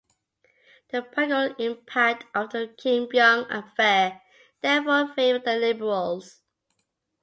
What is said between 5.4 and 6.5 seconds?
the Liberals.